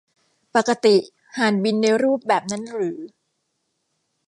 [0.55, 0.95] ปกติ
[1.37, 2.99] ห่านบินในรูปแบบนั้นหรือ